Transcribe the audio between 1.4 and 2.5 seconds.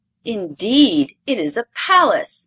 a palace!"